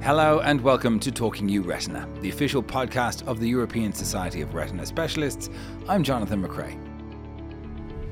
[0.00, 4.86] Hello and welcome to Talking EURETINA, the official podcast of the European Society of Retina
[4.86, 5.50] Specialists.
[5.88, 6.78] I'm Jonathan McCrea.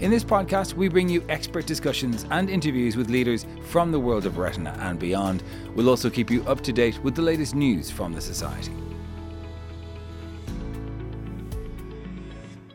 [0.00, 4.26] In this podcast, we bring you expert discussions and interviews with leaders from the world
[4.26, 5.44] of retina and beyond.
[5.76, 8.72] We'll also keep you up to date with the latest news from the Society.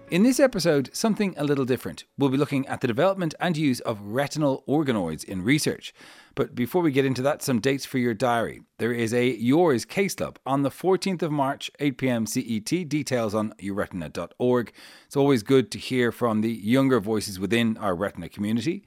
[0.10, 2.06] In this episode, something a little different.
[2.18, 5.94] We'll be looking at the development and use of retinal organoids in research.
[6.36, 8.62] But before we get into that, some dates for your diary.
[8.78, 12.66] There is a Yours Case Club on the 14th of March, 8 pm CET.
[12.66, 14.72] Details on euretina.org.
[15.06, 18.86] It's always good to hear from the younger voices within our retina community.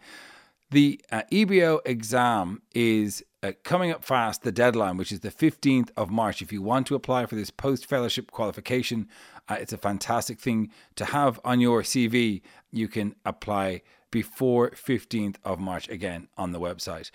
[0.71, 5.91] The uh, EBO exam is uh, coming up fast, the deadline, which is the 15th
[5.97, 6.41] of March.
[6.41, 9.07] If you want to apply for this post fellowship qualification,
[9.49, 12.41] uh, it's a fantastic thing to have on your CV.
[12.73, 13.83] You can apply
[14.15, 17.11] before 15th of March again on the website.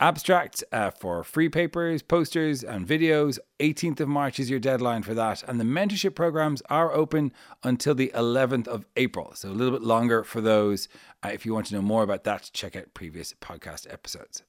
[0.00, 3.38] Abstracts uh, for free papers, posters, and videos.
[3.60, 5.44] 18th of March is your deadline for that.
[5.44, 9.30] And the mentorship programs are open until the 11th of April.
[9.36, 10.88] So a little bit longer for those.
[11.24, 14.42] Uh, if you want to know more about that, check out previous podcast episodes.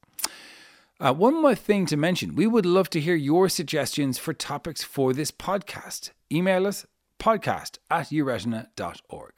[1.00, 4.82] Uh, one more thing to mention we would love to hear your suggestions for topics
[4.82, 6.10] for this podcast.
[6.32, 6.88] Email us
[7.20, 9.34] podcast at euretina.org.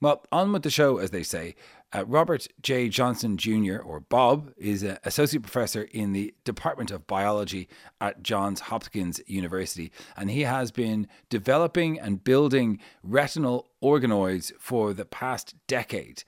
[0.00, 1.54] Well, on with the show, as they say.
[1.94, 2.88] Uh, Robert J.
[2.88, 7.68] Johnston Jr., or Bob, is an associate professor in the Department of Biology
[8.00, 15.04] at Johns Hopkins University, and he has been developing and building retinal organoids for the
[15.04, 16.24] past decade.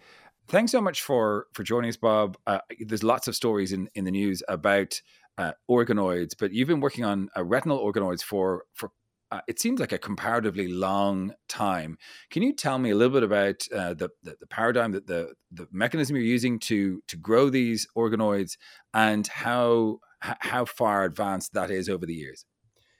[0.47, 2.37] Thanks so much for for joining us, Bob.
[2.47, 5.01] Uh, there's lots of stories in, in the news about
[5.37, 8.93] uh, organoids, but you've been working on uh, retinal organoids for for
[9.37, 11.99] uh, it seems like a comparatively long time.
[12.31, 15.35] Can you tell me a little bit about uh, the, the, the paradigm that the
[15.51, 18.57] the mechanism you're using to to grow these organoids
[18.95, 22.45] and how how far advanced that is over the years?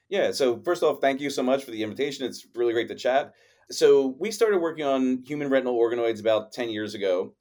[0.09, 0.31] Yeah.
[0.31, 2.25] So first off, thank you so much for the invitation.
[2.25, 3.33] It's really great to chat.
[3.69, 7.33] So we started working on human retinal organoids about ten years ago.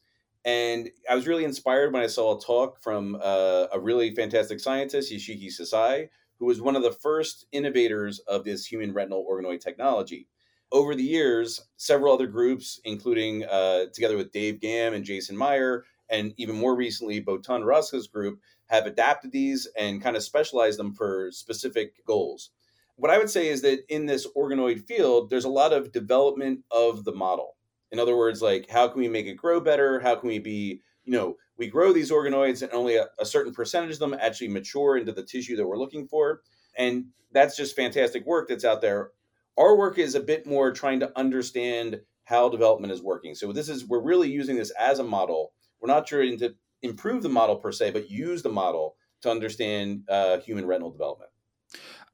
[0.45, 4.61] And I was really inspired when I saw a talk from uh, a really fantastic
[4.61, 6.09] scientist, Yoshiki Sasai,
[6.39, 10.27] who was one of the first innovators of this human retinal organoid technology.
[10.73, 15.85] Over the years, several other groups, including uh, together with Dave Gamm and Jason Meyer,
[16.09, 20.93] and even more recently, Botond Roska's group, have adapted these and kind of specialized them
[20.93, 22.51] for specific goals.
[22.97, 26.61] What I would say is that in this organoid field, there's a lot of development
[26.71, 27.57] of the model.
[27.93, 30.01] In other words, like how can we make it grow better?
[30.01, 33.55] How can we be, you know, we grow these organoids and only a, a certain
[33.55, 36.43] percentage of them actually mature into the tissue that we're looking for.
[36.77, 39.13] And that's just fantastic work that's out there.
[39.57, 43.35] Our work is a bit more trying to understand how development is working.
[43.35, 45.53] So this is we're really using this as a model.
[45.81, 50.05] We're not trying to improve the model per se, but use the model to understand
[50.09, 51.31] uh, human retinal development.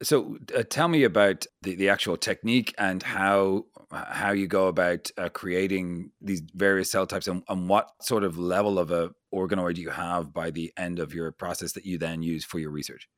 [0.03, 5.11] So, uh, tell me about the, the actual technique and how how you go about
[5.19, 9.77] uh, creating these various cell types, and, and, what sort of level of a organoid
[9.77, 13.09] you have by the end of your process that you then use for your research.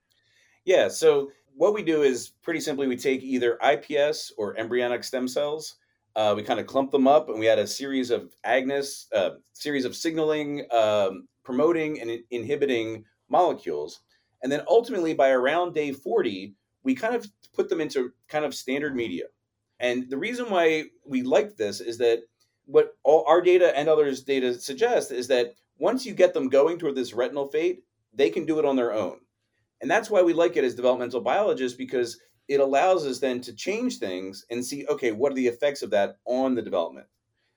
[0.64, 0.88] Yeah.
[0.88, 5.76] So, what we do is pretty simply we take either iPS or embryonic stem cells.
[6.16, 9.30] Uh, we kind of clump them up, and we add a series of agnes uh,
[9.52, 14.00] series of signaling, um, promoting, and inhibiting molecules.
[14.42, 18.54] And then ultimately, by around day 40, we kind of put them into kind of
[18.54, 19.24] standard media.
[19.84, 22.20] And the reason why we like this is that
[22.64, 26.78] what all our data and others' data suggest is that once you get them going
[26.78, 27.84] toward this retinal fate,
[28.14, 29.18] they can do it on their own.
[29.82, 32.18] And that's why we like it as developmental biologists because
[32.48, 35.90] it allows us then to change things and see, okay, what are the effects of
[35.90, 37.06] that on the development?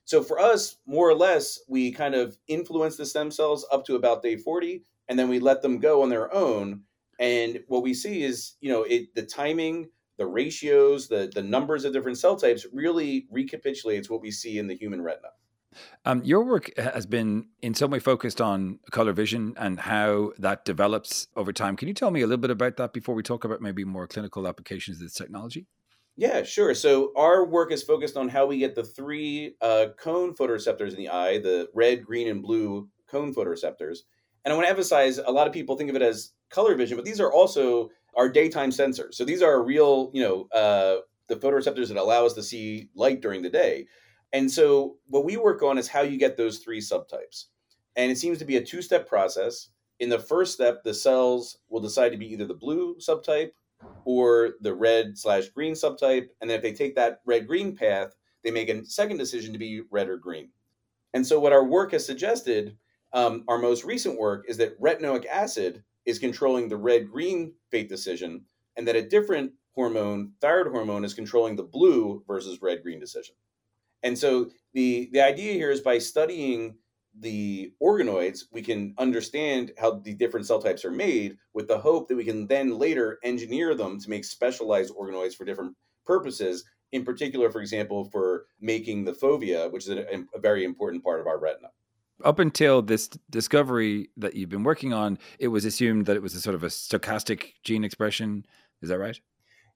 [0.03, 3.95] So for us, more or less, we kind of influence the stem cells up to
[3.95, 6.83] about day 40, and then we let them go on their own
[7.19, 11.85] and what we see is, you know, it the timing, the ratios, the the numbers
[11.85, 15.29] of different cell types really recapitulates what we see in the human retina.
[16.05, 20.65] Um, your work has been in some way focused on color vision and how that
[20.65, 21.75] develops over time.
[21.75, 24.07] Can you tell me a little bit about that before we talk about maybe more
[24.07, 25.67] clinical applications of this technology?
[26.15, 26.73] Yeah, sure.
[26.73, 30.97] So our work is focused on how we get the three uh, cone photoreceptors in
[30.97, 33.99] the eye: the red, green, and blue cone photoreceptors.
[34.43, 36.97] And I want to emphasize: a lot of people think of it as color vision,
[36.97, 39.13] but these are also our daytime sensors.
[39.13, 43.21] So these are real, you know, uh, the photoreceptors that allow us to see light
[43.21, 43.85] during the day.
[44.33, 47.45] And so what we work on is how you get those three subtypes.
[47.95, 49.69] And it seems to be a two step process.
[49.99, 53.51] In the first step, the cells will decide to be either the blue subtype
[54.05, 56.27] or the red slash green subtype.
[56.41, 59.59] And then if they take that red green path, they make a second decision to
[59.59, 60.49] be red or green.
[61.13, 62.77] And so what our work has suggested,
[63.13, 67.89] um, our most recent work, is that retinoic acid is controlling the red green fate
[67.89, 68.41] decision,
[68.77, 73.35] and that a different hormone, thyroid hormone, is controlling the blue versus red green decision.
[74.01, 76.75] And so the the idea here is by studying
[77.19, 82.07] the organoids, we can understand how the different cell types are made with the hope
[82.07, 85.75] that we can then later engineer them to make specialized organoids for different
[86.05, 86.63] purposes.
[86.93, 91.19] In particular, for example, for making the fovea, which is a, a very important part
[91.19, 91.69] of our retina
[92.23, 96.35] up until this discovery that you've been working on, it was assumed that it was
[96.35, 98.45] a sort of a stochastic gene expression.
[98.81, 99.19] Is that right?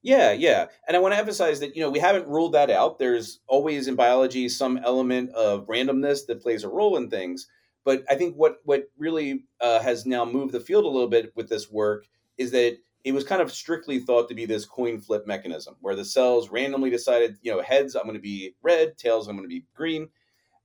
[0.04, 0.68] Yeah, yeah.
[0.88, 2.98] And I want to emphasize that, you know, we haven't ruled that out.
[2.98, 7.48] There's always in biology some element of randomness that plays a role in things.
[7.84, 11.34] But I think what what really uh, has now moved the field a little bit
[11.36, 12.06] with this work
[12.38, 15.96] is that it was kind of strictly thought to be this coin flip mechanism where
[15.96, 19.50] the cells randomly decided, you know, heads, I'm going to be red, tails, I'm going
[19.50, 20.10] to be green.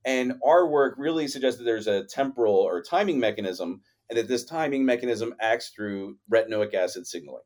[0.07, 4.45] And our work really suggests that there's a temporal or timing mechanism and that this
[4.45, 7.43] timing mechanism acts through retinoic acid signaling.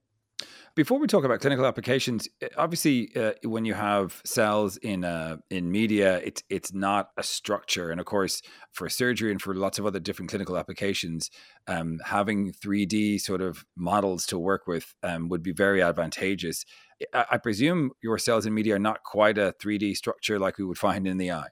[0.76, 5.38] Before we talk about clinical applications, eh, obviously, uh, when you have cells in uh,
[5.50, 8.40] in media, it's it's not a structure, and of course,
[8.72, 11.28] for surgery and for lots of other different clinical applications,
[11.66, 16.64] um, having three D sort of models to work with um, would be very advantageous.
[17.12, 20.56] I, I presume your cells in media are not quite a three D structure like
[20.56, 21.48] we would find in the eye.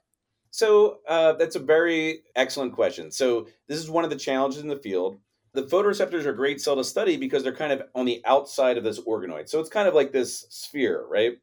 [0.51, 3.11] So uh, that's a very excellent question.
[3.11, 5.19] So this is one of the challenges in the field
[5.53, 8.77] the photoreceptors are a great cell to study because they're kind of on the outside
[8.77, 9.49] of this organoid.
[9.49, 11.33] So it's kind of like this sphere, right?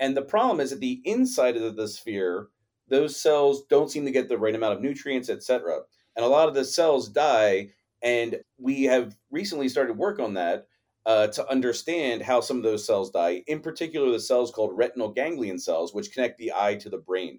[0.00, 2.48] And the problem is that the inside of the sphere,
[2.88, 5.80] those cells don't seem to get the right amount of nutrients, etc.
[6.16, 7.70] And a lot of the cells die.
[8.02, 10.66] And we have recently started work on that
[11.06, 13.44] uh, to understand how some of those cells die.
[13.46, 17.38] In particular, the cells called retinal ganglion cells, which connect the eye to the brain.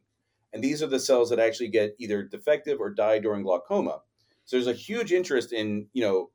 [0.54, 4.02] And these are the cells that actually get either defective or die during glaucoma.
[4.46, 6.30] So there's a huge interest in, you know,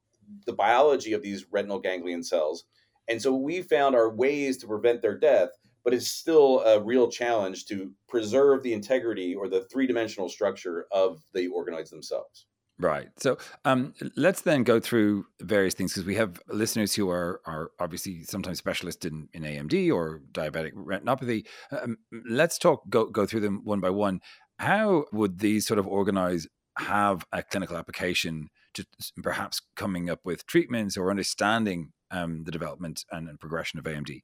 [0.47, 2.65] the biology of these retinal ganglion cells.
[3.09, 5.51] And so we found our ways to prevent their death,
[5.85, 10.87] but it's still a real challenge to preserve the integrity or the three dimensional structure
[10.93, 12.47] of the organoids themselves.
[12.81, 13.09] Right.
[13.19, 13.37] So
[13.67, 18.25] um, let's then go through various things because we have listeners who are are obviously
[18.25, 21.47] sometimes specialists in, in AMD or diabetic retinopathy.
[21.71, 21.99] Um,
[22.29, 24.21] let's talk go go through them one by one.
[24.59, 26.47] How would these sort of organoids
[26.79, 28.87] have a clinical application to
[29.23, 34.23] perhaps coming up with treatments or understanding um, the development and, and progression of AMD?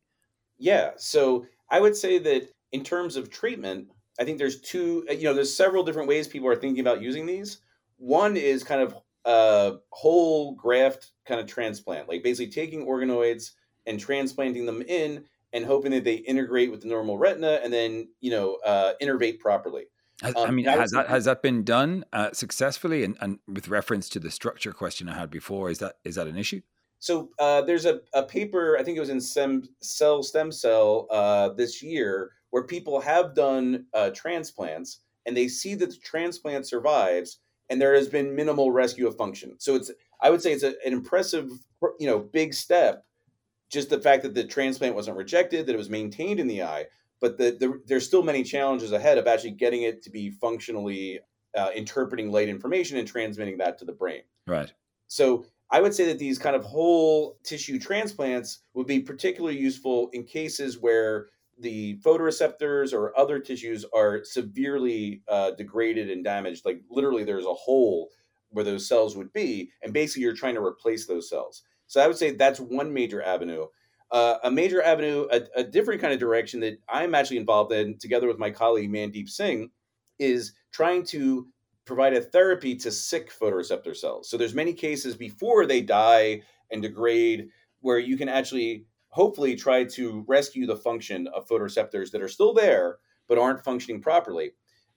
[0.59, 0.93] Yeah.
[0.97, 3.89] So I would say that in terms of treatment,
[4.19, 7.03] I think there's two, uh, you know, there's several different ways people are thinking about
[7.03, 7.59] using these.
[7.99, 8.95] One is kind of
[9.25, 13.53] a whole graft kind of transplant, like basically taking organoids
[13.87, 18.09] and transplanting them in and hoping that they integrate with the normal retina and then,
[18.21, 19.85] you know, uh, innervate properly.
[20.23, 23.05] Um, I mean, has that has that been done uh, successfully?
[23.05, 26.27] And, and with reference to the structure question I had before, is that is that
[26.27, 26.63] an issue?
[26.99, 31.07] So uh, there's a, a paper, I think it was in Stem Cell Stem Cell
[31.11, 36.67] uh, this year, where people have done uh, transplants and they see that the transplant
[36.67, 39.55] survives, and there has been minimal rescue of function.
[39.59, 39.91] So it's
[40.21, 41.51] I would say it's a, an impressive,
[41.99, 43.05] you know, big step.
[43.69, 46.87] Just the fact that the transplant wasn't rejected, that it was maintained in the eye,
[47.21, 51.19] but the, the, there's still many challenges ahead of actually getting it to be functionally
[51.57, 54.23] uh, interpreting light information and transmitting that to the brain.
[54.47, 54.73] Right.
[55.09, 60.11] So I would say that these kind of whole tissue transplants would be particularly useful
[60.13, 66.65] in cases where the photoreceptors or other tissues are severely uh, degraded and damaged.
[66.65, 68.11] Like literally, there's a hole
[68.51, 71.63] where those cells would be, and basically, you're trying to replace those cells.
[71.87, 73.67] So I would say that's one major avenue.
[74.11, 77.99] Uh, a major avenue, a, a, different kind of direction that I'm actually involved in,
[77.99, 79.71] together with my colleague Mandeep Singh,
[80.21, 81.49] is trying to
[81.85, 84.31] provide a therapy to sick photoreceptor cells.
[84.31, 87.49] So there's many cases before they die and degrade
[87.81, 88.87] where you can actually
[89.17, 94.01] hopefully try to rescue the function of photoreceptors that are still there but aren't functioning
[94.01, 94.53] properly.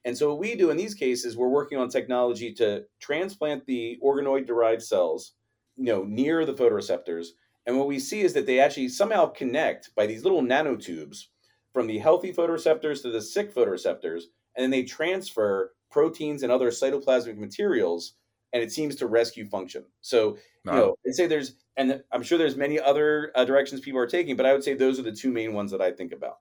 [0.05, 3.97] And so what we do in these cases, we're working on technology to transplant the
[4.03, 5.33] organoid derived cells,
[5.75, 7.29] you know, near the photoreceptors
[7.69, 11.25] and what we see is that they actually somehow connect by these little nanotubes
[11.71, 14.23] from the healthy photoreceptors to the sick photoreceptors,
[14.55, 18.13] and then they transfer proteins and other cytoplasmic materials,
[18.53, 19.85] and it seems to rescue function.
[20.01, 20.73] So, wow.
[20.73, 24.07] you know, I'd say there's, and I'm sure there's many other uh, directions people are
[24.07, 26.37] taking, but I would say those are the two main ones that I think about.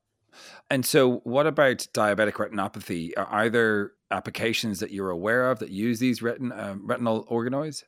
[0.70, 3.12] And so, what about diabetic retinopathy?
[3.16, 7.84] Are there applications that you're aware of that use these retin, uh, retinal organoids?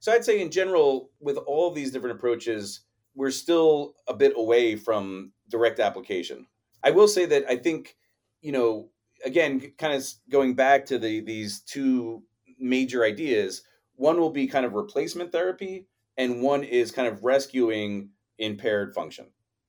[0.00, 2.82] So I'd say in general, with all of these different approaches,
[3.14, 6.46] we're still a bit away from direct application.
[6.82, 7.96] I will say that I think,
[8.42, 8.90] you know,
[9.24, 12.22] again, kind of going back to the these two
[12.58, 13.62] major ideas,
[13.94, 15.86] one will be kind of replacement therapy,
[16.16, 19.26] and one is kind of rescuing impaired function.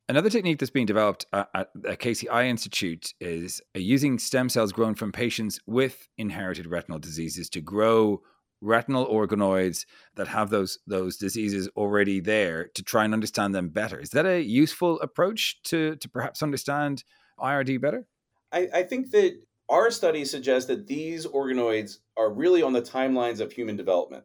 [0.09, 4.95] Another technique that's being developed at the Eye Institute is uh, using stem cells grown
[4.95, 8.21] from patients with inherited retinal diseases to grow
[8.61, 13.99] retinal organoids that have those those diseases already there to try and understand them better.
[13.99, 17.03] Is that a useful approach to to perhaps understand
[17.39, 18.07] IRD better?
[18.51, 19.37] I, I think that
[19.69, 24.23] our studies suggest that these organoids are really on the timelines of human development.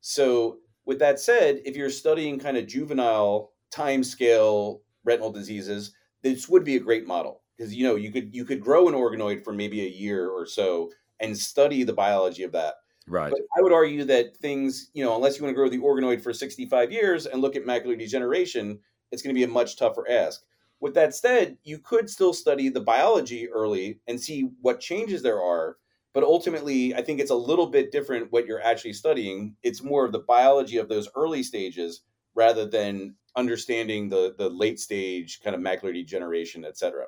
[0.00, 6.48] So, with that said, if you're studying kind of juvenile time scale retinal diseases, this
[6.48, 9.44] would be a great model because you know you could you could grow an organoid
[9.44, 12.74] for maybe a year or so and study the biology of that.
[13.06, 13.30] Right.
[13.30, 16.22] But I would argue that things, you know, unless you want to grow the organoid
[16.22, 18.78] for 65 years and look at macular degeneration,
[19.10, 20.42] it's going to be a much tougher ask.
[20.82, 25.40] With that said, you could still study the biology early and see what changes there
[25.40, 25.76] are.
[26.12, 29.54] But ultimately, I think it's a little bit different what you're actually studying.
[29.62, 32.02] It's more of the biology of those early stages
[32.34, 37.04] rather than understanding the the late stage kind of macular degeneration, et cetera.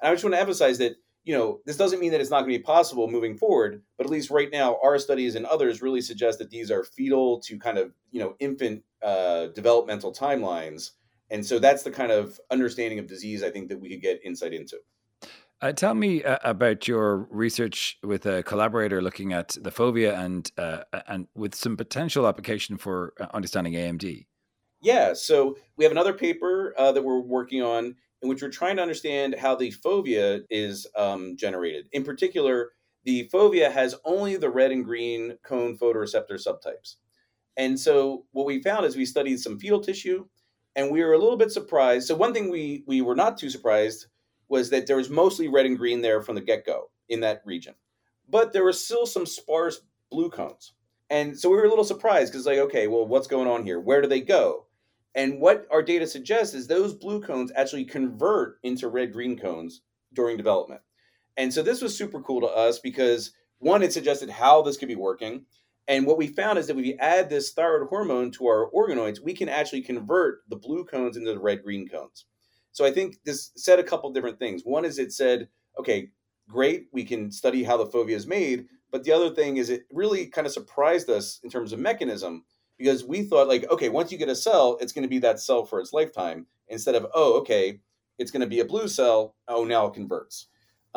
[0.00, 2.40] And I just want to emphasize that you know this doesn't mean that it's not
[2.40, 5.82] going to be possible moving forward, but at least right now, our studies and others
[5.82, 10.92] really suggest that these are fetal to kind of you know infant uh, developmental timelines
[11.30, 14.20] and so that's the kind of understanding of disease I think that we could get
[14.24, 14.78] insight into.
[15.60, 20.52] Uh, tell me uh, about your research with a collaborator looking at the fovea and
[20.56, 24.26] uh, and with some potential application for uh, understanding AMD.
[24.80, 28.76] Yeah, so we have another paper uh, that we're working on in which we're trying
[28.76, 31.88] to understand how the fovea is um, generated.
[31.92, 32.70] In particular,
[33.04, 36.96] the fovea has only the red and green cone photoreceptor subtypes.
[37.56, 40.26] And so what we found is we studied some fetal tissue
[40.78, 42.06] and we were a little bit surprised.
[42.06, 44.06] So one thing we we were not too surprised
[44.48, 47.42] was that there was mostly red and green there from the get go in that
[47.44, 47.74] region,
[48.28, 49.80] but there were still some sparse
[50.10, 50.72] blue cones,
[51.10, 53.80] and so we were a little surprised because like, okay, well, what's going on here?
[53.80, 54.66] Where do they go?
[55.14, 59.82] And what our data suggests is those blue cones actually convert into red green cones
[60.12, 60.82] during development.
[61.36, 64.86] And so this was super cool to us because one, it suggested how this could
[64.86, 65.46] be working.
[65.88, 69.20] And what we found is that if we add this thyroid hormone to our organoids,
[69.20, 72.26] we can actually convert the blue cones into the red green cones.
[72.72, 74.62] So I think this said a couple different things.
[74.64, 75.48] One is it said,
[75.80, 76.10] okay,
[76.46, 78.66] great, we can study how the fovea is made.
[78.90, 82.44] But the other thing is it really kind of surprised us in terms of mechanism
[82.76, 85.40] because we thought, like, okay, once you get a cell, it's going to be that
[85.40, 87.80] cell for its lifetime instead of, oh, okay,
[88.18, 89.34] it's going to be a blue cell.
[89.48, 90.48] Oh, now it converts.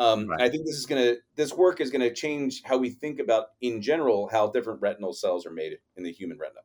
[0.02, 0.40] Um, right.
[0.40, 3.20] I think this is going to this work is going to change how we think
[3.20, 6.60] about in general how different retinal cells are made in the human retina.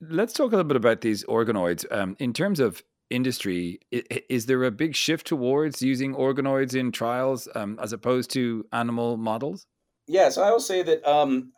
[0.00, 3.80] Let's talk a little bit about these organoids um, in terms of industry.
[3.90, 9.16] Is there a big shift towards using organoids in trials um, as opposed to animal
[9.16, 9.66] models?
[10.06, 11.52] Yes, I will say that um,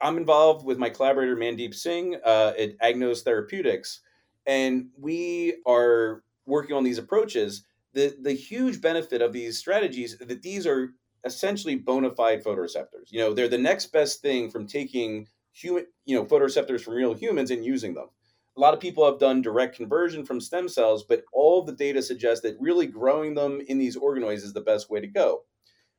[0.00, 4.00] I'm involved with my collaborator Mandeep Singh uh, at Agnos Therapeutics,
[4.46, 7.64] and we are working on these approaches
[7.96, 10.90] the the huge benefit of these strategies that these are
[11.24, 13.10] essentially bona fide photoreceptors.
[13.10, 17.14] You know, they're the next best thing from taking human, you know, photoreceptors from real
[17.14, 18.08] humans and using them.
[18.56, 22.02] A lot of people have done direct conversion from stem cells, but all the data
[22.02, 25.44] suggests that really growing them in these organoids is the best way to go.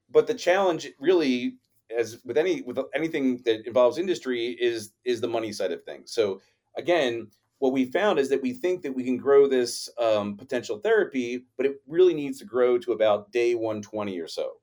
[0.09, 1.57] But the challenge really
[1.95, 6.11] as with any with anything that involves industry is is the money side of things.
[6.13, 6.41] So
[6.77, 10.79] again, what we found is that we think that we can grow this um, potential
[10.79, 14.53] therapy, but it really needs to grow to about day 120 or so.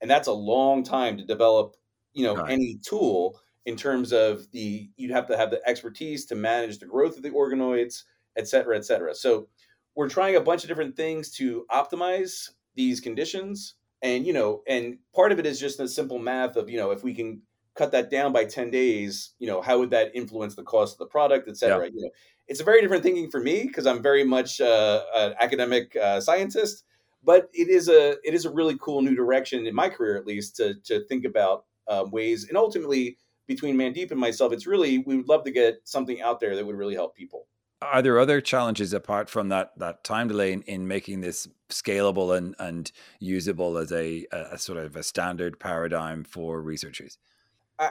[0.00, 1.76] And that's a long time to develop,
[2.14, 2.50] you know, right.
[2.50, 6.86] any tool in terms of the, you'd have to have the expertise to manage the
[6.86, 8.04] growth of the organoids,
[8.36, 9.14] et cetera, et cetera.
[9.14, 9.48] So
[9.94, 13.74] we're trying a bunch of different things to optimize these conditions.
[14.00, 16.90] And, you know, and part of it is just a simple math of, you know,
[16.90, 17.42] if we can
[17.80, 20.98] cut that down by 10 days, you know, how would that influence the cost of
[20.98, 21.86] the product, et cetera?
[21.86, 21.92] Yeah.
[21.94, 22.10] You know,
[22.46, 26.20] it's a very different thinking for me because I'm very much uh, an academic uh,
[26.20, 26.84] scientist,
[27.24, 30.26] but it is a it is a really cool new direction in my career, at
[30.26, 32.46] least, to to think about uh, ways.
[32.48, 36.38] And ultimately, between Mandeep and myself, it's really we would love to get something out
[36.40, 37.46] there that would really help people.
[37.82, 42.36] Are there other challenges apart from that that time delay in, in making this scalable
[42.36, 47.16] and and usable as a, a sort of a standard paradigm for researchers?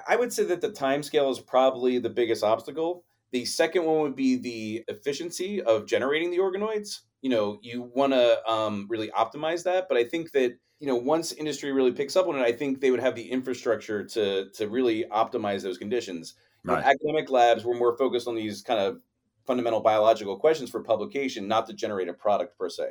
[0.07, 3.03] I would say that the time scale is probably the biggest obstacle.
[3.31, 6.99] The second one would be the efficiency of generating the organoids.
[7.21, 10.95] You know, you want to um, really optimize that, but I think that you know
[10.95, 14.49] once industry really picks up on it, I think they would have the infrastructure to
[14.51, 16.35] to really optimize those conditions.
[16.83, 19.01] Academic labs were more focused on these kind of
[19.45, 22.89] fundamental biological questions for publication, not to generate a product per se.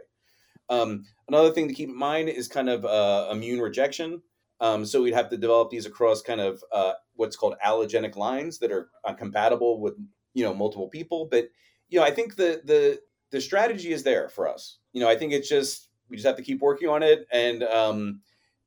[0.69, 4.23] Um, another thing to keep in mind is kind of uh, immune rejection.
[4.61, 8.59] Um, so we'd have to develop these across kind of uh, what's called allogenic lines
[8.59, 9.95] that are uh, compatible with
[10.35, 11.27] you know multiple people.
[11.31, 11.49] But
[11.89, 13.01] you know, I think the the
[13.31, 14.79] the strategy is there for us.
[14.93, 17.63] You know, I think it's just we just have to keep working on it and
[17.63, 18.21] um,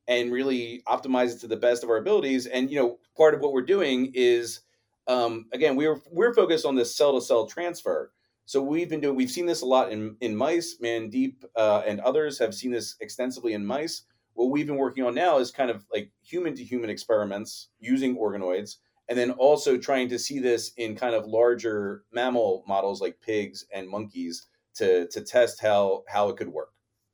[0.07, 2.45] and really optimize it to the best of our abilities.
[2.45, 4.61] And you know, part of what we're doing is
[5.07, 8.11] um, again we're we're focused on this cell to cell transfer.
[8.45, 10.77] So we've been doing we've seen this a lot in in mice.
[10.81, 14.03] Mandeep uh, and others have seen this extensively in mice.
[14.33, 18.17] What we've been working on now is kind of like human to human experiments using
[18.17, 18.77] organoids
[19.09, 23.65] and then also trying to see this in kind of larger mammal models like pigs
[23.73, 26.69] and monkeys to to test how how it could work.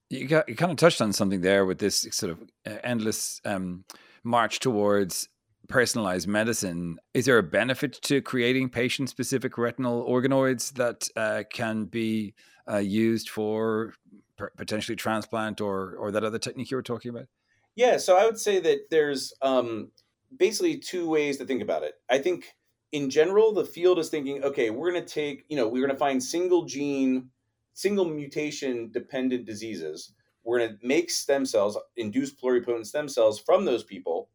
[0.10, 3.42] You, got, you kind of touched on something there with this sort of uh, endless
[3.44, 3.84] um,
[4.24, 5.28] march towards
[5.68, 6.98] personalized medicine.
[7.14, 12.36] Is there a benefit to creating patient specific retinal organoids that uh, can be
[12.72, 13.94] uh, used for
[14.38, 17.28] potentially transplant or or that other technique you were talking about?
[17.76, 19.92] Yeah, so I would say that there's um,
[20.36, 21.94] basically two ways to think about it.
[22.10, 22.56] I think
[22.92, 25.96] in general, the field is thinking, okay, we're going to take, you know, we're going
[25.96, 27.30] to find single gene,
[27.74, 30.14] single mutation dependent diseases.
[30.44, 34.30] We're going to make stem cells, induce pluripotent stem cells from those people.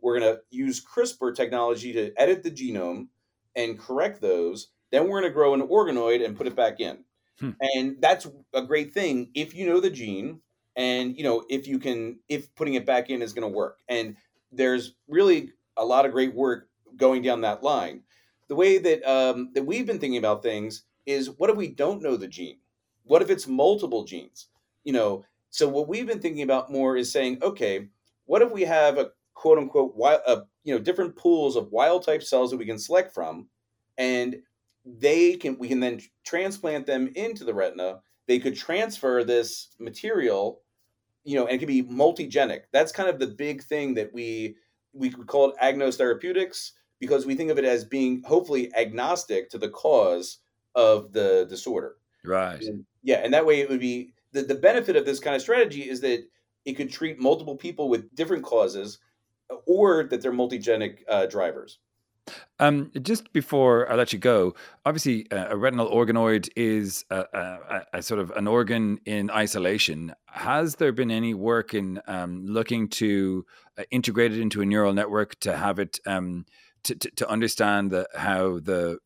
[0.00, 3.08] We're going to use CRISPR technology to edit the genome
[3.56, 4.68] and correct those.
[4.92, 6.98] Then we're going to grow an organoid and put it back in.
[7.40, 7.50] Hmm.
[7.60, 10.40] And that's a great thing if you know the gene
[10.76, 13.78] and you know if you can if putting it back in is going to work.
[13.88, 14.16] And
[14.52, 18.02] there's really a lot of great work going down that line.
[18.48, 22.02] The way that um, that we've been thinking about things is what if we don't
[22.02, 22.58] know the gene?
[23.04, 24.48] What if it's multiple genes?
[24.84, 27.88] You know, so what we've been thinking about more is saying, okay,
[28.26, 32.04] what if we have a quote unquote wild, uh, you know, different pools of wild
[32.04, 33.48] type cells that we can select from,
[33.98, 34.36] and
[34.86, 38.00] they can we can then transplant them into the retina.
[38.28, 40.62] They could transfer this material
[41.26, 42.60] you know, and it can be multigenic.
[42.72, 44.56] That's kind of the big thing that we
[44.92, 49.50] we could call it agnos therapeutics because we think of it as being hopefully agnostic
[49.50, 50.38] to the cause
[50.74, 51.96] of the disorder.
[52.24, 52.62] Right.
[52.62, 55.42] And, yeah, and that way it would be the, the benefit of this kind of
[55.42, 56.24] strategy is that
[56.64, 58.98] it could treat multiple people with different causes
[59.66, 61.80] or that they're multigenic uh, drivers.
[62.58, 67.82] Um, just before I let you go, obviously, uh, a retinal organoid is a, a,
[67.94, 70.14] a, sort of an organ in isolation.
[70.26, 73.44] Has there been any work in um, looking to
[73.78, 76.46] uh, integrate it into a neural network to have it um,
[76.84, 78.98] to, to, to, understand the, how the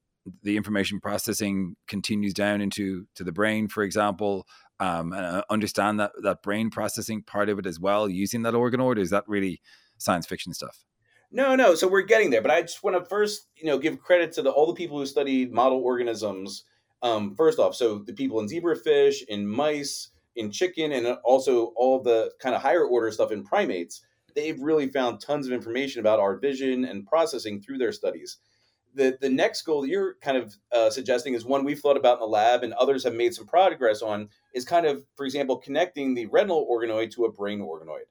[0.42, 4.46] the information processing continues down into to the brain, for example,
[4.78, 8.54] um, and uh, understand that that brain processing part of it as well using that
[8.54, 8.98] organoid?
[8.98, 9.61] Is that really
[9.98, 10.85] science fiction stuff?
[11.32, 11.74] No, no.
[11.74, 14.42] So we're getting there, but I just want to first, you know, give credit to
[14.42, 16.64] the, all the people who studied model organisms.
[17.02, 22.02] Um, first off, so the people in zebrafish, in mice, in chicken, and also all
[22.02, 24.02] the kind of higher order stuff in primates.
[24.34, 28.38] They've really found tons of information about our vision and processing through their studies.
[28.94, 32.14] The the next goal that you're kind of uh, suggesting is one we've thought about
[32.14, 34.28] in the lab, and others have made some progress on.
[34.52, 38.06] Is kind of, for example, connecting the retinal organoid to a brain organoid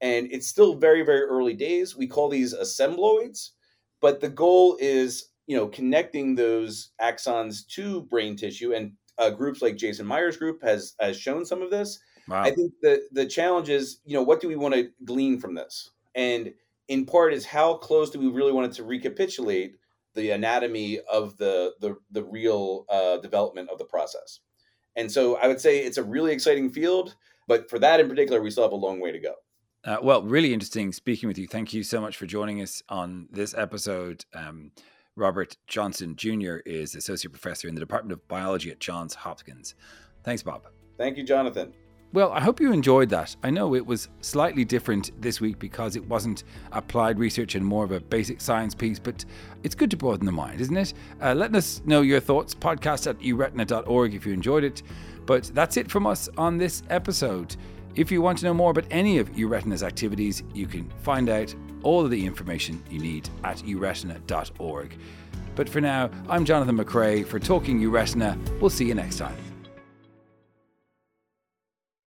[0.00, 1.96] and it's still very very early days.
[1.96, 3.52] We call these assembloids
[4.00, 9.62] but the goal is you know connecting those axons to brain tissue and uh, groups
[9.62, 11.98] like jason meyer's group has has shown some of this.
[12.28, 12.42] Wow.
[12.42, 15.54] i think the the challenge is you know what do we want to glean from
[15.54, 15.90] this?
[16.14, 16.52] And
[16.88, 19.76] in part is how close do we really want it to recapitulate
[20.14, 24.40] the anatomy of the the, the real uh, development of the process?
[24.96, 27.16] And so i would say it's a really exciting field
[27.48, 29.34] but for that in particular we still have a long way to go
[29.86, 31.46] uh, well, really interesting speaking with you.
[31.46, 34.24] Thank you so much for joining us on this episode.
[34.34, 34.72] Um,
[35.14, 36.56] Robert Johnston Jr.
[36.66, 39.76] is associate professor in the Department of Biology at Johns Hopkins.
[40.24, 40.66] Thanks, Bob.
[40.98, 41.72] Thank you, Jonathan.
[42.12, 43.36] Well, I hope you enjoyed that.
[43.42, 47.84] I know it was slightly different this week because it wasn't applied research and more
[47.84, 49.24] of a basic science piece, but
[49.62, 50.94] it's good to broaden the mind, isn't it?
[51.20, 52.54] Uh, let us know your thoughts.
[52.54, 54.82] Podcast at euretina.org if you enjoyed it.
[55.26, 57.56] But that's it from us on this episode.
[57.96, 61.54] If you want to know more about any of EURETINA's activities, you can find out
[61.82, 64.98] all of the information you need at euretina.org.
[65.54, 68.60] But for now, I'm Jonathan McCrea for Talking EURETINA.
[68.60, 69.38] We'll see you next time.